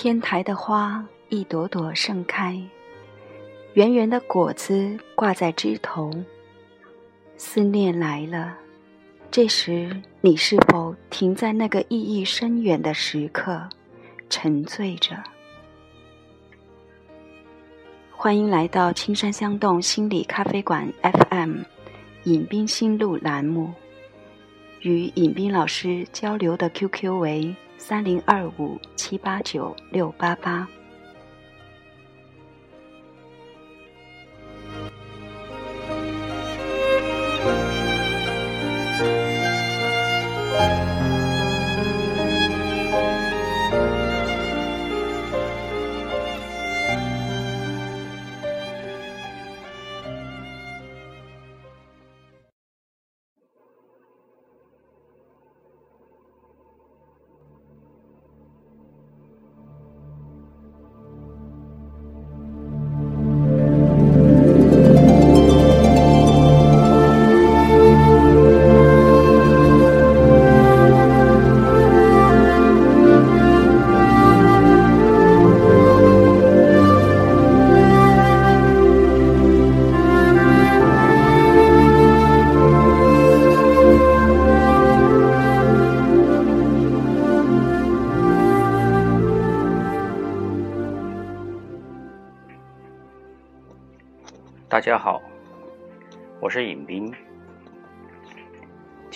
[0.00, 2.56] 天台的花一朵朵盛开，
[3.72, 6.08] 圆圆的果子挂在枝头。
[7.36, 8.56] 思念来了，
[9.28, 9.90] 这时
[10.20, 13.68] 你是否停在那个意义深远的时刻，
[14.30, 15.16] 沉醉着？
[18.12, 21.56] 欢迎来到青山香动心理咖啡馆 FM，
[22.22, 23.72] 尹斌心路栏目，
[24.82, 27.52] 与尹斌老师交流的 QQ 为。
[27.78, 30.68] 三零二五七八九六八八。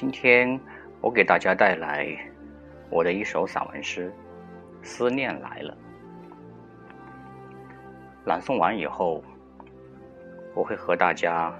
[0.02, 0.60] 今天
[1.00, 2.18] 我给大家带来
[2.90, 4.12] 我的一首散文诗
[4.84, 5.78] 《思念来了》。
[8.26, 9.22] 朗诵完以后，
[10.56, 11.56] 我会和大家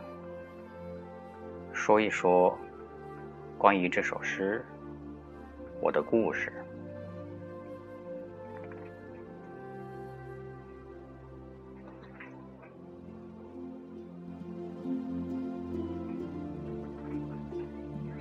[1.72, 2.58] 说一说
[3.56, 4.64] 关于这首诗
[5.80, 6.53] 我的故事。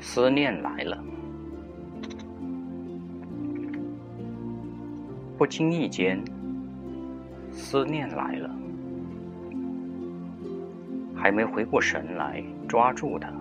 [0.04, 1.02] 思念来了，
[5.38, 6.20] 不经意间，
[7.52, 8.50] 思念来了，
[11.16, 13.32] 还没回过神来抓住他，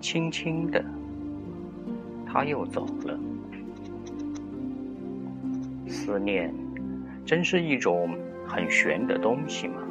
[0.00, 0.82] 轻轻的，
[2.24, 3.18] 他又走了。
[5.88, 6.54] 思念，
[7.24, 8.16] 真是一种
[8.46, 9.82] 很玄的东西吗？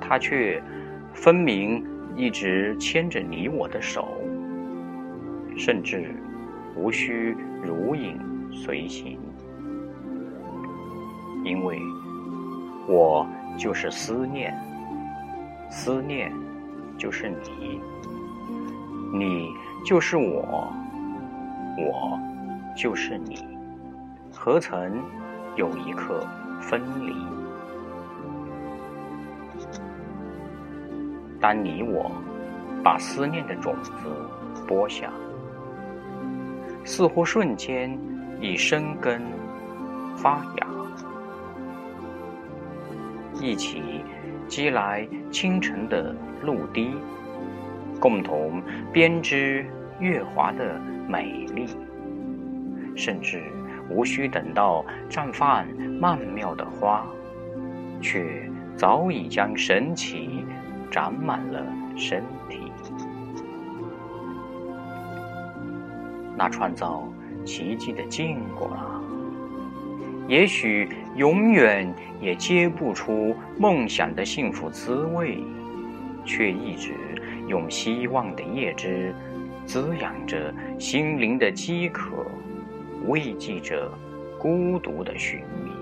[0.00, 0.62] 它却
[1.12, 1.84] 分明。
[2.16, 4.08] 一直牵着你我的手，
[5.56, 6.14] 甚至
[6.76, 8.18] 无需如影
[8.52, 9.18] 随形，
[11.44, 11.78] 因为
[12.88, 13.26] 我
[13.58, 14.54] 就是思念，
[15.70, 16.32] 思念
[16.98, 17.80] 就是你，
[19.12, 19.48] 你
[19.84, 20.72] 就是我，
[21.78, 22.18] 我
[22.76, 23.38] 就是你，
[24.32, 25.02] 何曾
[25.56, 26.26] 有一刻
[26.60, 27.14] 分离？
[31.42, 32.08] 当你我
[32.84, 33.92] 把思念的种子
[34.64, 35.10] 播下，
[36.84, 37.98] 似乎瞬间
[38.40, 39.20] 已生根
[40.16, 40.66] 发芽，
[43.40, 43.82] 一起
[44.46, 46.94] 积来清晨的露滴，
[47.98, 49.66] 共同编织
[49.98, 51.66] 月华的美丽，
[52.94, 53.42] 甚至
[53.90, 55.66] 无需等到绽放
[56.00, 57.04] 曼妙的花，
[58.00, 60.44] 却早已将神奇。
[60.92, 61.64] 长满了
[61.96, 62.70] 身体，
[66.36, 67.10] 那创造
[67.46, 69.00] 奇迹的禁果啊，
[70.28, 70.86] 也许
[71.16, 71.90] 永远
[72.20, 75.42] 也结不出梦想的幸福滋味，
[76.26, 76.92] 却一直
[77.48, 79.14] 用希望的叶枝
[79.64, 82.26] 滋养着心灵的饥渴，
[83.06, 83.90] 慰藉着
[84.38, 85.72] 孤独的寻觅，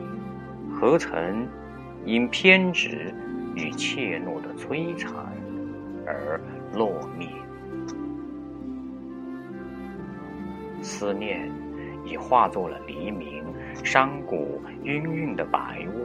[0.72, 1.48] 何曾
[2.04, 3.12] 因偏执？
[3.56, 5.10] 与怯懦摧残
[6.06, 6.38] 而
[6.74, 7.26] 落灭，
[10.82, 11.50] 思念
[12.04, 13.42] 已化作了黎明
[13.82, 16.04] 山谷氤氲的白雾，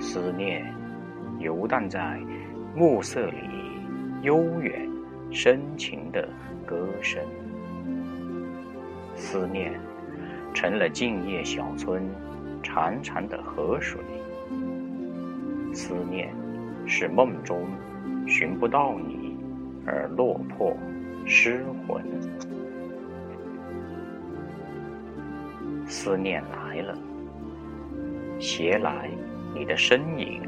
[0.00, 0.74] 思念
[1.38, 2.20] 游荡在
[2.74, 3.36] 暮色里
[4.22, 4.90] 悠远
[5.30, 6.28] 深情的
[6.66, 7.22] 歌声，
[9.14, 9.80] 思念
[10.52, 12.02] 成了静夜小村
[12.60, 14.00] 潺潺的河水。
[15.72, 16.34] 思念
[16.88, 17.68] 是梦中
[18.26, 19.36] 寻不到你
[19.86, 20.74] 而落魄
[21.26, 22.02] 失魂，
[25.86, 26.96] 思念来了，
[28.40, 29.10] 携来
[29.54, 30.40] 你的身影，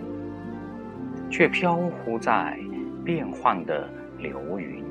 [1.30, 2.58] 却飘忽在
[3.04, 3.86] 变幻的
[4.18, 4.82] 流云；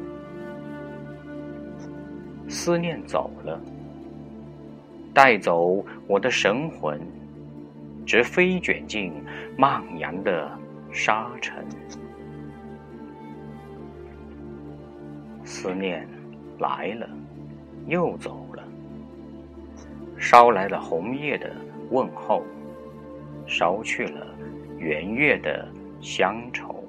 [2.48, 3.60] 思念走了，
[5.14, 7.02] 带走我的神魂，
[8.06, 9.12] 直飞卷进
[9.58, 10.52] 漫扬的
[10.92, 11.66] 沙尘。
[15.44, 16.08] 思念
[16.60, 17.10] 来了，
[17.88, 18.64] 又走了，
[20.18, 21.52] 捎来了红叶的
[21.90, 22.44] 问候，
[23.48, 24.28] 捎去了
[24.78, 25.68] 圆月的
[26.02, 26.84] 乡愁。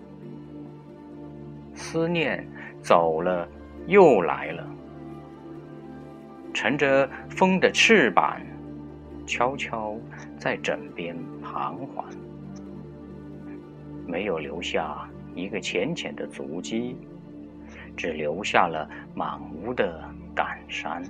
[1.75, 2.47] 思念
[2.83, 3.49] 走了，
[3.87, 4.67] 又来了。
[6.53, 8.39] 乘着风的翅膀，
[9.27, 9.97] 悄悄
[10.37, 12.05] 在枕边盘桓，
[14.11, 16.97] 没有留下一个浅浅的足迹，
[17.97, 20.03] 只留下了满屋的
[20.35, 21.01] 感伤，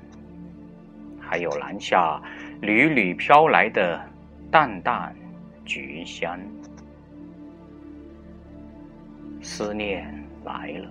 [1.18, 2.20] 还有篮下
[2.60, 3.98] 缕缕飘来的
[4.50, 5.16] 淡淡
[5.64, 6.38] 菊香。
[9.40, 10.90] 思念来了，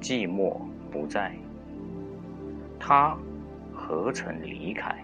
[0.00, 0.58] 寂寞
[0.90, 1.30] 不在。
[2.80, 3.14] 他
[3.72, 4.96] 何曾离开？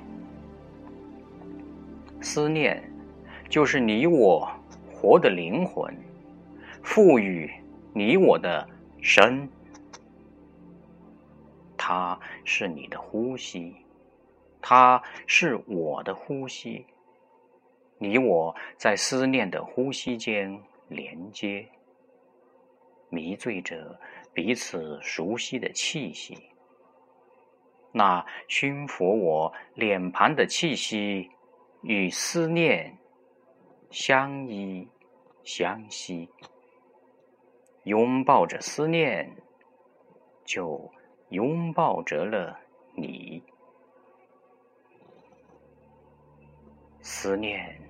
[2.20, 2.82] 思念，
[3.48, 4.50] 就是你我
[5.00, 5.96] 活的灵魂，
[6.82, 7.48] 赋予
[7.94, 8.68] 你我的
[9.00, 9.48] 生。
[11.76, 13.72] 它是你的呼吸，
[14.60, 16.84] 它是我的呼吸。
[17.98, 21.64] 你我在思念的呼吸间连接，
[23.08, 23.96] 迷醉着
[24.34, 26.36] 彼此熟悉的气息。
[27.92, 31.30] 那熏拂我脸庞的气息，
[31.82, 32.97] 与思念
[33.90, 34.88] 相依
[35.43, 36.29] 相惜。
[37.85, 39.35] 拥抱着思念，
[40.44, 40.90] 就
[41.31, 42.58] 拥抱着了
[42.94, 43.43] 你。
[47.00, 47.81] 思念，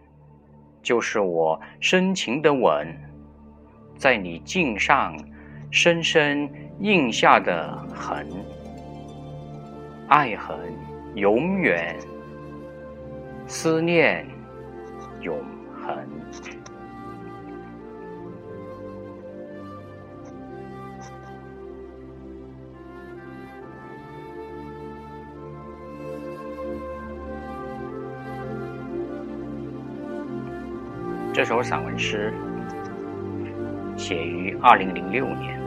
[0.82, 2.86] 就是我深情的吻，
[3.96, 5.16] 在你颈上
[5.72, 6.48] 深深
[6.78, 8.28] 印下的痕。
[10.06, 10.56] 爱恨
[11.16, 11.98] 永远，
[13.48, 14.24] 思念
[15.20, 15.44] 永
[31.48, 32.30] 首散文诗
[33.96, 35.58] 写于二零零六年。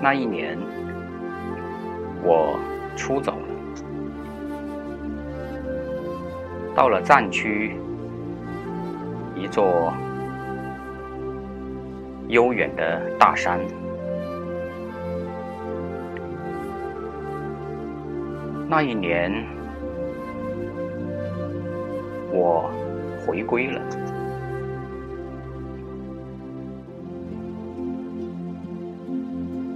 [0.00, 0.56] 那一年，
[2.22, 2.56] 我
[2.94, 3.48] 出走了，
[6.72, 7.74] 到了藏区
[9.34, 9.92] 一座
[12.28, 13.58] 悠远的大山。
[18.68, 19.44] 那一年，
[22.36, 22.68] 我
[23.24, 23.80] 回归了。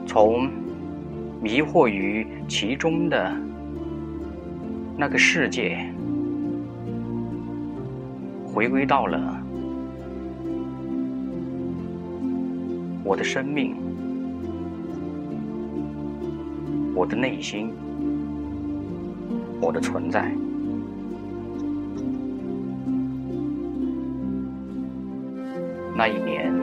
[0.04, 0.50] 从
[1.40, 3.32] 迷惑于其中的
[4.96, 5.78] 那个世界，
[8.44, 9.40] 回归到了
[13.04, 13.76] 我的生命，
[16.92, 17.70] 我的内心，
[19.60, 20.34] 我的存在。
[25.98, 26.54] 那一年。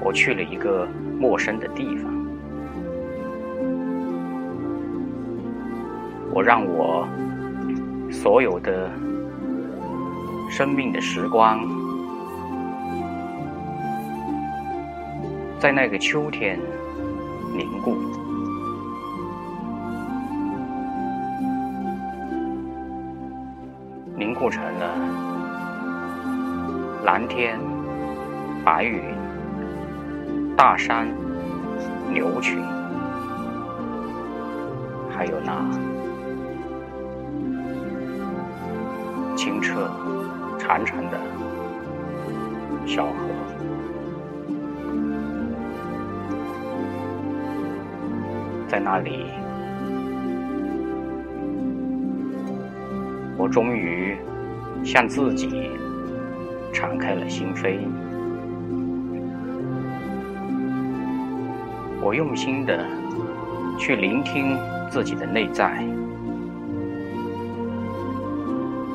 [0.00, 0.88] 我去了一个
[1.20, 2.10] 陌生的地方，
[6.32, 7.06] 我让我
[8.10, 8.88] 所有的
[10.48, 11.60] 生命的时光，
[15.60, 16.58] 在那个秋天
[17.54, 17.94] 凝固，
[24.16, 25.27] 凝固成了
[27.04, 27.58] 蓝天
[28.64, 29.00] 白云。
[30.56, 31.06] 大山、
[32.12, 32.60] 牛群，
[35.08, 35.52] 还有那
[39.36, 39.88] 清澈
[40.58, 41.20] 潺潺的
[42.84, 43.12] 小河，
[48.66, 49.26] 在那里，
[53.36, 54.16] 我终于
[54.82, 55.70] 向自己
[56.72, 57.78] 敞开了心扉。
[62.00, 62.86] 我用心的
[63.78, 64.56] 去聆听
[64.90, 65.84] 自己的内在，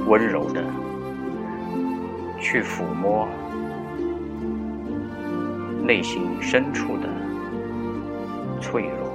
[0.07, 0.63] 温柔的
[2.39, 3.27] 去抚摸
[5.83, 7.09] 内心深处的
[8.61, 9.11] 脆弱。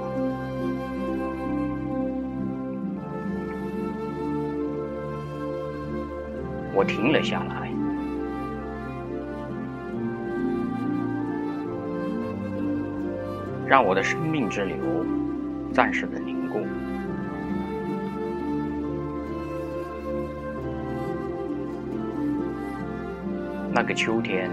[6.75, 7.68] 我停了下来。
[13.69, 14.75] 让我的生命之流
[15.71, 16.65] 暂时的凝固。
[23.71, 24.49] 那个秋天，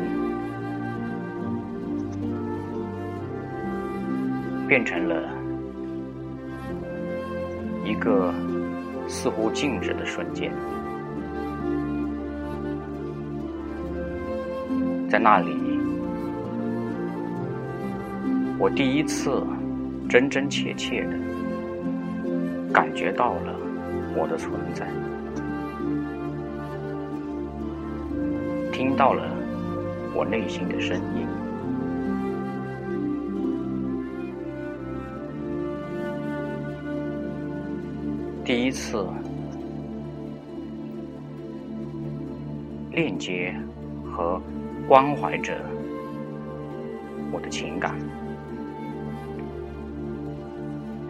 [4.68, 5.26] 变成了
[7.86, 8.34] 一个
[9.08, 10.52] 似乎静止的瞬间，
[15.08, 15.56] 在那里，
[18.66, 19.46] 我第一次
[20.08, 21.16] 真真切切的
[22.72, 23.56] 感觉到了
[24.16, 24.84] 我的存在。
[28.72, 29.22] 听到了
[30.16, 31.28] 我内心的声音，
[38.44, 39.06] 第一次
[42.90, 43.54] 链接
[44.10, 44.42] 和
[44.88, 45.56] 关怀着
[47.30, 47.94] 我的情感，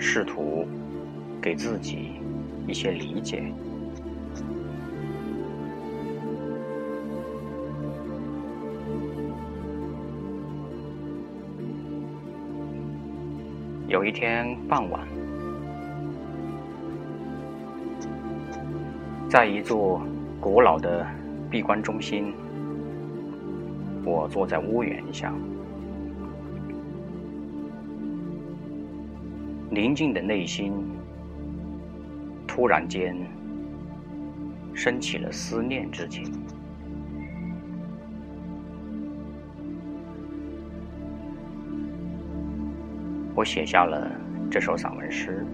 [0.09, 0.65] 试图
[1.43, 2.13] 给自己
[2.65, 3.43] 一些理解。
[13.89, 15.01] 有一天傍晚，
[19.29, 20.01] 在一座
[20.41, 21.05] 古老的
[21.51, 22.33] 闭关中心，
[24.05, 25.35] 我坐在屋檐下，
[29.69, 30.73] 宁静的内心
[32.47, 33.17] 突然间
[34.73, 36.33] 升起了思念之情。
[43.35, 44.11] 我写下了
[44.51, 45.45] 这首散文诗，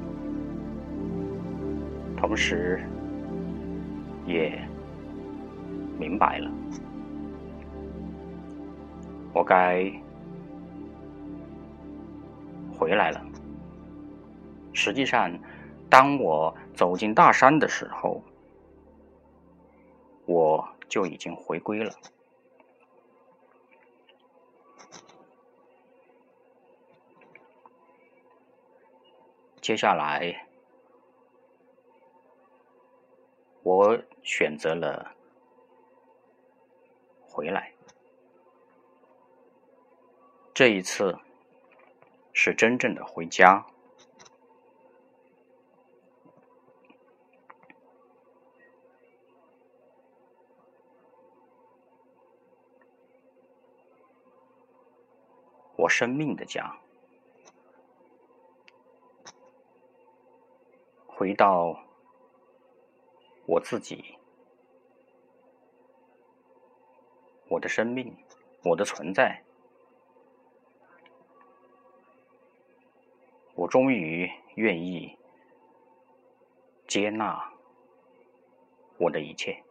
[2.16, 2.80] 同时
[4.24, 4.56] 也
[5.98, 6.50] 明白了，
[9.32, 9.90] 我该
[12.72, 13.31] 回来了。
[14.74, 15.38] 实际上，
[15.90, 18.22] 当我走进大山的时候，
[20.26, 21.92] 我就已经回归了。
[29.60, 30.46] 接下来，
[33.62, 35.14] 我选择了
[37.20, 37.72] 回来。
[40.52, 41.16] 这一次
[42.32, 43.64] 是真正的回家。
[55.82, 56.78] 我生命的家。
[61.08, 61.76] 回到
[63.46, 64.16] 我自己，
[67.48, 68.16] 我的生命，
[68.62, 69.42] 我的存在，
[73.56, 75.18] 我终于愿意
[76.86, 77.52] 接纳
[78.98, 79.64] 我的一切，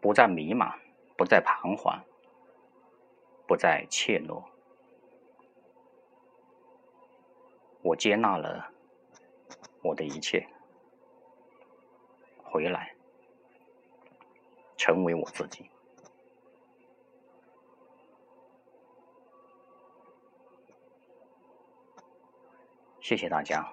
[0.00, 0.76] 不再迷茫，
[1.16, 2.04] 不再彷徨，
[3.46, 4.44] 不再怯懦。
[7.82, 8.72] 我接纳了
[9.82, 10.48] 我的一切，
[12.42, 12.96] 回来，
[14.76, 15.70] 成为我自己。
[23.00, 23.72] 谢谢大家。